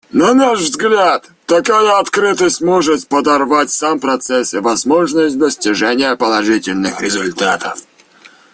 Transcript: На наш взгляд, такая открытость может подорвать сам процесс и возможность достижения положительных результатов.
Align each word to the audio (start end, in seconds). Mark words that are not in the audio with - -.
На 0.13 0.33
наш 0.33 0.59
взгляд, 0.61 1.29
такая 1.45 1.99
открытость 1.99 2.59
может 2.61 3.07
подорвать 3.07 3.69
сам 3.69 3.99
процесс 3.99 4.55
и 4.55 4.59
возможность 4.59 5.37
достижения 5.37 6.15
положительных 6.15 6.99
результатов. 7.01 7.77